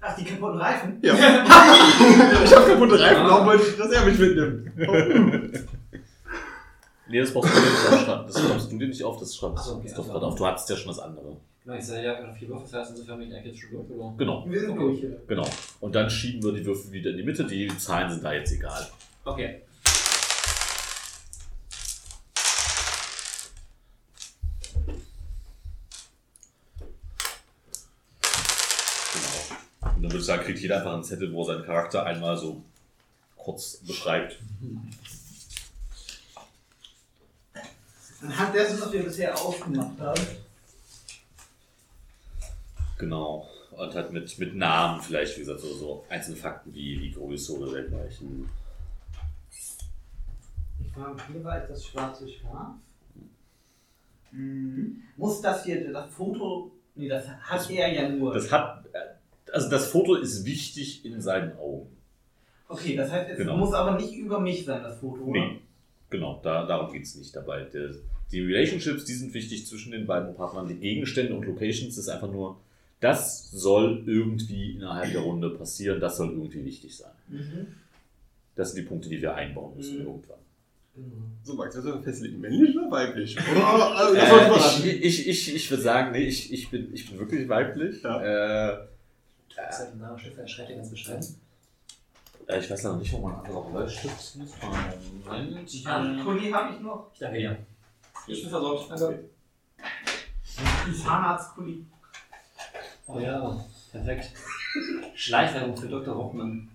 [0.00, 0.98] Ach, die kaputten Reifen?
[1.02, 1.14] Ja.
[2.44, 4.70] ich habe kaputte Reifen, warum wollte ich, dass er mich mitnimmt?
[7.08, 8.26] Nee, das brauchst du dir nicht aufschreiben.
[8.26, 10.26] Das schreibst du dir nicht auf, das schreibst Ach so, okay, das doch also- gerade
[10.26, 10.34] auf.
[10.36, 11.36] Du hattest ja schon das andere.
[11.64, 13.70] Genau, ich sage ja noch vier Würfel, das heißt insofern bin ich eigentlich jetzt schon
[13.72, 14.14] durch, oder?
[14.16, 15.20] Genau, Wir sind durch hier.
[15.26, 15.48] genau.
[15.80, 17.44] Und dann schieben wir die Würfel wieder in die Mitte.
[17.44, 18.88] Die Zahlen sind da jetzt egal.
[19.24, 19.60] Okay.
[29.12, 29.90] Genau.
[29.96, 32.36] Und dann würde ich sagen, kriegt jeder einfach einen Zettel, wo er seinen Charakter einmal
[32.36, 32.62] so
[33.36, 34.38] kurz beschreibt.
[38.22, 40.20] Anhand dessen, was wir bisher aufgemacht haben.
[43.00, 43.48] Genau.
[43.72, 47.58] Und halt mit, mit Namen vielleicht, wie gesagt, so, so einzelne Fakten wie, wie Größe
[47.58, 48.48] oder dergleichen.
[49.50, 52.74] Ich Vampir war das schwarze Schaf.
[54.32, 55.02] Mhm.
[55.16, 58.32] Muss das hier, das Foto, nee, das hat er ja nur.
[58.34, 58.84] Das hat,
[59.52, 61.88] also das Foto ist wichtig in seinen Augen.
[62.68, 63.56] okay, das heißt, es Genau.
[63.56, 65.40] muss aber nicht über mich sein, das Foto, oder?
[65.40, 65.60] Nee,
[66.10, 67.62] genau, da, darum geht es nicht dabei.
[67.64, 67.90] Der,
[68.30, 70.68] die Relationships, die sind wichtig zwischen den beiden Partnern.
[70.68, 72.60] Die Gegenstände und Locations ist einfach nur,
[73.00, 77.12] das soll irgendwie innerhalb der Runde passieren, das soll irgendwie wichtig sein.
[77.28, 77.66] Mhm.
[78.54, 80.06] Das sind die Punkte, die wir einbauen müssen Mhm.
[80.06, 80.38] irgendwann.
[80.94, 81.06] Genau.
[81.44, 82.40] So, Max, was soll man festlegen?
[82.40, 83.36] Männlich oder weiblich?
[83.38, 83.96] Oder?
[83.96, 87.18] Also, Äh, man ich ich, ich, ich würde sagen, nee, ich, ich, bin, ich bin
[87.18, 88.02] wirklich weiblich.
[88.02, 88.20] Ja.
[88.74, 88.86] Äh,
[89.56, 90.46] Was ist dein Name, Stefan?
[90.48, 91.24] Schreibt dir ganz beschreiben.
[92.48, 94.36] äh, ich weiß noch nicht, wo mein anderer Bleistift ist.
[94.36, 95.86] Moment.
[95.86, 97.10] Ah, Kuli habe ich noch.
[97.14, 97.56] Ich danke dir.
[98.26, 98.90] Ich bin versorgt.
[98.90, 99.24] Danke.
[100.88, 101.84] Die Zahnarztkuli.
[103.12, 104.30] Oh ja, perfekt.
[105.14, 106.14] Schleichwerbung für Dr.
[106.14, 106.68] Hoffmann.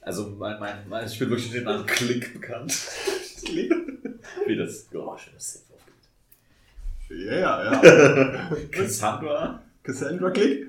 [0.00, 2.72] Also, mein, mein, mein, ich bin wirklich mit dem Namen Klick bekannt.
[4.46, 7.26] Wie das Geräusch im Safe aufgeht.
[7.26, 8.56] Ja, ja, ja.
[8.70, 9.62] Cassandra?
[9.82, 10.66] Cassandra Click?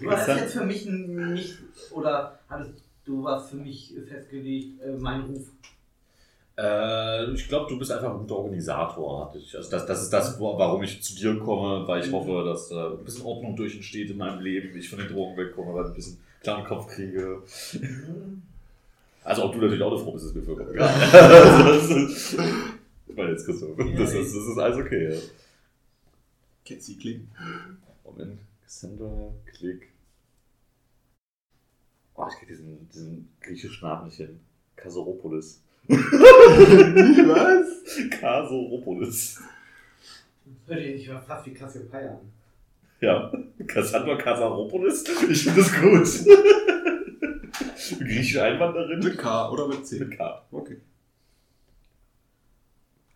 [0.00, 1.58] Du hast jetzt für mich nicht,
[1.90, 5.46] oder hattest du was für mich festgelegt, äh, mein Ruf?
[6.58, 9.32] Äh, ich glaube, du bist einfach ein guter Organisator.
[9.32, 12.74] Also das, das ist das, warum ich zu dir komme, weil ich hoffe, dass äh,
[12.74, 15.90] ein bisschen Ordnung durch entsteht in meinem Leben, ich von den Drogen wegkomme, weil ich
[15.90, 17.42] ein bisschen klaren Kopf kriege.
[19.24, 20.90] Also ob du natürlich auch eine Frau bist, ist mir vollkommen egal.
[23.06, 25.14] ich meine jetzt Christoph, das ist, das ist alles okay.
[25.14, 25.20] Ja.
[26.64, 27.20] Ketzi Click.
[28.04, 29.92] Moment, Cassandra, Klick.
[32.14, 34.40] Oh, ich krieg diesen, diesen griechischen Namen nicht hin.
[35.88, 37.28] Kasoropoulos.
[37.28, 38.10] Was?
[38.10, 39.40] Kasoropoulos.
[40.66, 42.32] Das hört sich fast wie Cassiopeia an.
[43.00, 43.32] Ja,
[43.66, 45.04] Cassandra Kasaropoulos.
[45.28, 46.26] Ich finde das gut.
[47.98, 49.00] Griechische Einwanderin.
[49.00, 49.98] Mit K oder mit C?
[49.98, 50.42] Mit K.
[50.52, 50.76] Okay.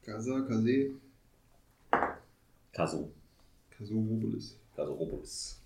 [0.05, 0.91] Kasa, Kase,
[2.73, 3.13] Kaso.
[3.71, 4.59] Kasoropolis.
[4.75, 5.61] Kasoropoulos.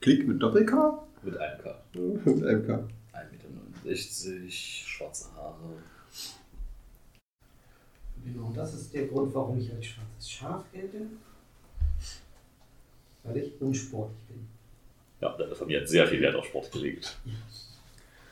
[0.00, 1.06] Klick mit Doppel-K?
[1.22, 1.82] Mit einem K.
[2.24, 2.72] Mit einem K.
[3.12, 3.48] 1,69 Meter,
[4.50, 5.56] schwarze Haare.
[8.24, 10.98] Genau, das ist der Grund, warum ich als schwarzes Schaf gelte.
[13.22, 14.46] Weil ich unsportlich bin.
[15.20, 17.16] Ja, deine Familie hat sehr viel Wert auf Sport gelegt.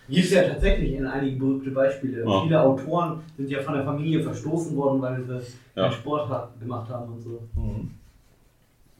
[0.09, 2.25] Gibt es ja tatsächlich in einigen berühmte Beispiele.
[2.25, 2.43] Ja.
[2.43, 5.89] Viele Autoren sind ja von der Familie verstoßen worden, weil sie Ja.
[5.89, 7.43] keinen Sport gemacht haben und so.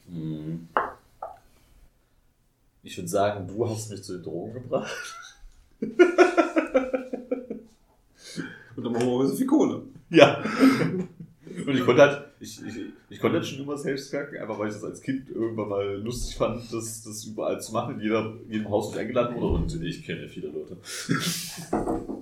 [0.07, 0.67] Mhm.
[2.83, 5.15] Ich würde sagen, du hast mich zu den Drogen gebracht.
[8.79, 9.81] Und dann machen wir so viel Kohle.
[10.09, 10.41] Ja.
[11.67, 12.75] Und ich konnte halt, ich, ich,
[13.09, 15.97] ich konnte halt schon immer selbst kacken, einfach weil ich das als Kind irgendwann mal
[15.97, 19.55] lustig fand, das, das überall zu machen, in jeder, jedem Haus, wo ich eingeladen wurde
[19.55, 20.77] und ich kenne viele Leute.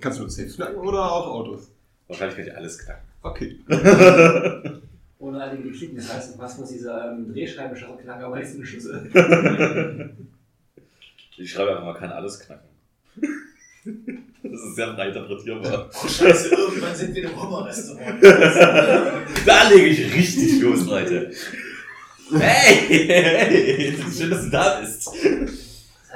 [0.00, 1.70] Kannst du nur Safe knacken oder auch Autos?
[2.08, 3.04] Wahrscheinlich kann ich alles knacken.
[3.20, 3.58] Okay.
[5.18, 8.56] Ohne einige die klicken, das heißt, hast muss diese ähm, Drehscheibenschachtel knacken, aber nicht so
[8.56, 10.14] eine Schüssel.
[11.36, 12.73] Ich schreibe einfach, man kann alles knacken.
[13.84, 15.90] Das ist sehr frei interpretierbar.
[15.92, 18.22] Oh, Scheiße, irgendwann sind wir im Hummer-Restaurant.
[19.46, 21.30] Da lege ich richtig los, Leute.
[22.32, 23.06] Hey!
[23.06, 23.96] hey!
[24.10, 25.06] Schön, dass du da bist.
[25.06, 25.14] Das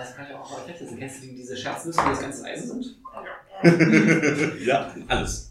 [0.07, 0.98] heißt, kann ich auch mal festsetzen.
[0.98, 2.96] Kennst du die- diese Scherznüsse, die das ganze Eisen sind?
[4.64, 5.50] Ja, alles.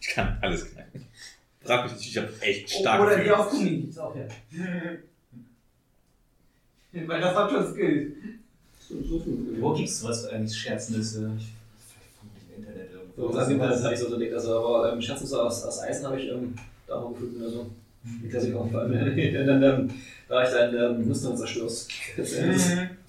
[0.00, 1.06] Ich kann alles knacken.
[1.62, 4.26] Frag mich nicht, ich habe echt stark Oder die auf Gummi gibt es auch ja.
[7.06, 7.76] Weil das hat schon
[9.60, 11.30] Wo gibt's sowas eigentlich Scherznüsse?
[11.38, 11.48] Ich,
[11.88, 13.28] vielleicht im Internet irgendwo.
[13.28, 14.34] Das habe ich so überlegt.
[14.34, 16.54] Also, aber ähm, Scherznüsse aus, aus Eisen habe ich ähm,
[16.86, 17.42] da auch gefunden.
[17.42, 17.66] Also,
[18.04, 18.92] die Klassiker vor allem.
[19.46, 19.90] Dann ähm,
[20.28, 21.90] war ich dann ähm, Muster und zerstörst.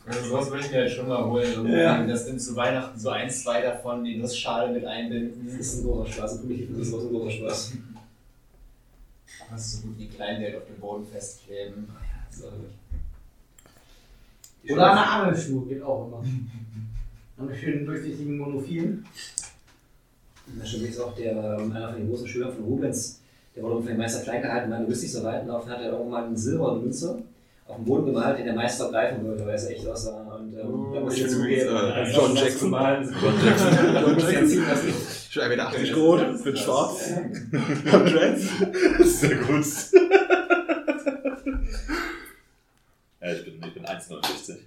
[0.04, 1.72] Also sowas würde ich mir halt schon mal holen.
[1.72, 2.04] Ja.
[2.06, 5.46] Das dann zu Weihnachten so ein, zwei davon die Nussschale mit einbinden.
[5.46, 6.39] Das ist ein großer Spaß.
[6.39, 7.74] Für mich ist das auch ein großer Spaß.
[9.48, 11.88] Kannst du so gut wie Kleingeld auf dem Boden festkleben.
[12.32, 12.48] So,
[14.69, 16.24] Oder eine Angelschnur geht auch immer.
[17.38, 19.06] An schönen durchsichtigen Monophilen.
[20.60, 23.21] Da stimmt ist auch der, ähm, einer von den großen Schülern von Rubens,
[23.56, 25.71] der wurde von dem Meister klein gehalten, weil er wusste nicht so weit, und daraufhin
[25.71, 27.24] hat er irgendwann eine silberne Münze
[27.67, 30.21] auf dem Boden gemalt, den der Meister greifen wollte, weil es echt aussah.
[30.36, 32.69] Und ähm, Oh, da muss ich schön zugeben, äh, John Jackson.
[32.71, 33.93] Gemalt, John Jackson.
[33.95, 34.93] John Jackson.
[35.30, 37.12] Schon 1,80 Meter groß, bin schwarz.
[37.91, 39.19] Hab Dreads.
[39.19, 39.65] Sehr gut.
[43.21, 44.58] ja, ich bin, ich bin 1,69.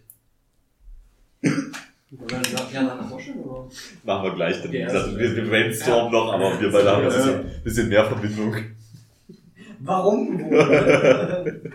[2.17, 3.69] Und dann sagt, ja, nach Vorstellung, oder?
[4.05, 6.91] Machen wir gleich, dann wie Okay, gesagt, also- wir, wir brainstormen noch, aber wir beide
[6.91, 7.17] haben ein Ja.
[7.17, 8.55] bisschen, bisschen mehr Verbindung.
[9.81, 11.63] Warum wohl?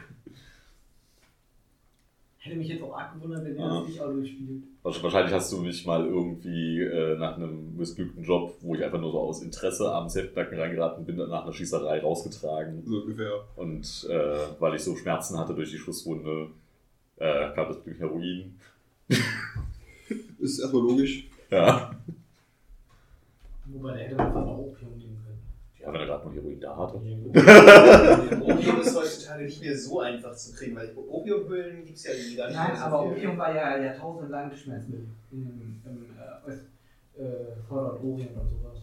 [2.41, 3.79] Hätte mich jetzt auch arg gewundert, wenn ihr Ah.
[3.79, 4.63] das nicht auch durchspielt.
[4.81, 9.11] Wahrscheinlich hast du mich mal irgendwie äh, nach einem missglückten Job, wo ich einfach nur
[9.11, 12.81] so aus Interesse am Heftnacken reingeraten bin, nach einer Schießerei rausgetragen.
[12.87, 13.33] So ungefähr.
[13.57, 16.47] Und äh, weil ich so Schmerzen hatte durch die Schusswunde,
[17.17, 18.55] äh, gab es natürlich Heroin.
[20.39, 21.29] Ist erstmal logisch.
[21.49, 21.91] Ja.
[23.65, 25.39] Wobei, der hätte man einfach auch Opium nehmen können.
[25.79, 26.95] Ja, wenn er gerade noch Heroin da hatte.
[28.41, 32.47] Opium ist heutzutage nicht mehr so einfach zu kriegen, weil Opiumhöhlen gibt es ja gar
[32.47, 33.11] nicht Nein, mehr so aber viel.
[33.11, 38.77] Opium war ja jahrtausendlang Schmerzmittel im, im äh, äh, Vorderorient und sowas.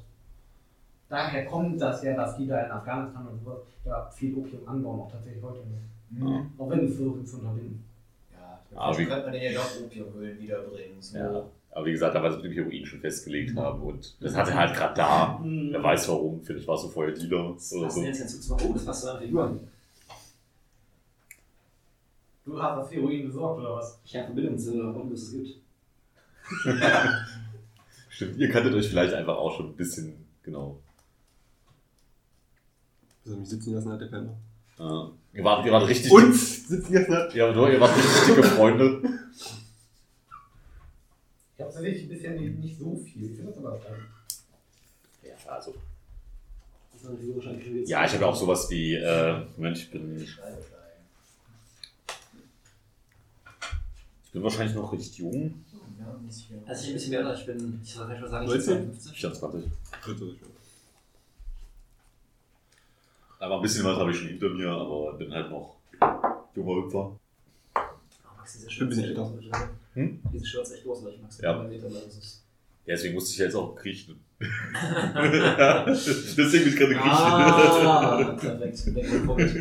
[1.09, 5.01] Daher kommt das ja, dass die da in Afghanistan und sowas ja viel Opium anbauen,
[5.01, 5.87] auch tatsächlich heute noch.
[6.11, 6.51] Mhm.
[6.59, 7.85] Auch wenn es versuchen zu unterbinden.
[8.73, 11.01] Ja, Aber aber wie- könnte man den ja doch Opiumhöhlen wiederbringen.
[11.03, 11.19] So.
[11.19, 11.45] Ja.
[11.71, 14.53] Aber wie gesagt, da war es mit dem Heroin schon festgelegt haben und das hatte
[14.53, 15.41] er halt gerade da.
[15.45, 17.89] Wer weiß warum, vielleicht war es so vorher Dealer oder Was so.
[18.01, 18.55] denn jetzt hinzu?
[18.55, 19.61] Oh, das passt zu einer Figur.
[22.45, 23.99] Du hast das Heroin besorgt, oder was?
[24.05, 25.57] Ich habe Verbindung zu, warum es es gibt.
[28.09, 30.79] Stimmt, ihr kanntet euch vielleicht einfach auch schon ein bisschen, genau.
[33.25, 34.35] Also mich sitzen lassen hat der Penner.
[34.79, 36.11] Äh, ihr, wart, ihr wart richtig.
[36.11, 37.35] Uns sitzen lassen hat.
[37.35, 39.03] Ja, aber ihr wart richtig dicke Freunde.
[41.55, 43.31] Ich habe tatsächlich ein bisschen nicht, nicht so viel.
[43.31, 43.81] Ich finde das aber.
[45.23, 45.75] Ja, also.
[47.85, 50.37] Ja, ich habe ja auch sowas wie, äh, Moment, ich bin, ich
[54.33, 55.65] bin wahrscheinlich noch recht jung.
[56.29, 58.91] Also ich bin ein bisschen mehr ich bin, ich soll vielleicht mal sagen, ich bin
[58.91, 59.01] 19?
[59.01, 59.63] 52.
[60.03, 60.56] 24.
[63.39, 65.77] Aber ein bisschen was habe ich schon hinter mir, aber bin halt noch
[66.55, 67.19] junger Hüpfer.
[67.75, 67.81] Oh,
[68.37, 69.69] Max, diese Ich bin ein bisschen Shirts echt groß.
[69.95, 70.21] Hm?
[70.33, 71.63] Diese Shirts echt groß, weil ich Max Ja.
[71.63, 72.43] Meter lang ist.
[72.87, 74.21] Ja, deswegen musste ich jetzt auch kriechen.
[74.41, 77.11] ja, deswegen bin ich gerade kriechen.
[77.11, 78.95] Ah, perfekt.
[78.95, 79.55] Weg vom Punkt.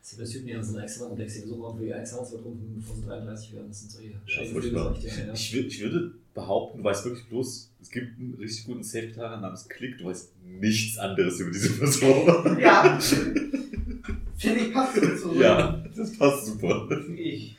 [0.00, 3.68] Sie besuchen ja unsere Ex-Mann-Decks, die besuchen auch wie Ex-Manns übertrumpfen, bevor sie 33 werden.
[3.68, 5.04] Das sind so ihre schönen sag ich.
[5.04, 5.32] Ja.
[5.32, 9.98] Ich würde behaupten, du weißt wirklich bloß, es gibt einen richtig guten Safe-Gitarrer namens Klick,
[9.98, 12.58] du weißt nichts anderes über diese Person.
[12.60, 12.98] Ja.
[14.36, 16.88] Finde ich passt so zu ja, das passt super.
[17.16, 17.56] Ich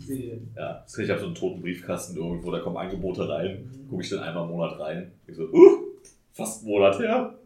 [0.00, 0.40] sehe.
[0.56, 4.02] Ja, das heißt, ich habe so einen toten Briefkasten irgendwo, da kommen Angebote rein, gucke
[4.02, 5.12] ich dann einmal im Monat rein.
[5.28, 5.84] Ich so, uh,
[6.32, 7.38] fast einen Monat her.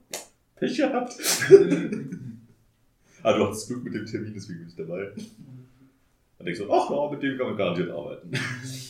[0.57, 1.15] Pech gehabt.
[3.23, 5.13] Aber du hattest Glück mit dem Termin, deswegen bin ich dabei.
[6.39, 8.31] Dann denkst du, ach ja, mit dem kann man garantiert arbeiten.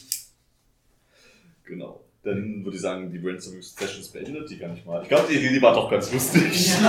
[1.65, 2.01] genau.
[2.23, 4.51] Dann würde ich sagen, die Brainstorming-Session ist beendet.
[4.51, 5.03] Die kann ich mal.
[5.03, 6.73] Ich glaube, die, die war doch ganz lustig.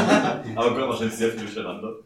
[0.55, 1.97] Aber wir können wahrscheinlich sehr viel durcheinander.